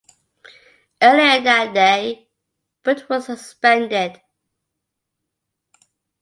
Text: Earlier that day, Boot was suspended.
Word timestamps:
Earlier 0.99 1.41
that 1.43 1.75
day, 1.75 2.27
Boot 2.81 3.07
was 3.07 3.27
suspended. 3.27 4.19